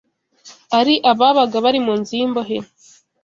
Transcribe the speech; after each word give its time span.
Ari 0.79 0.95
ababaga 1.11 1.55
bari 1.65 1.79
mu 1.85 1.93
nzu 1.99 2.13
y’imbohe 2.19 2.57